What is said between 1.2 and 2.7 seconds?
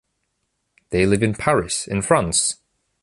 in Paris, in France.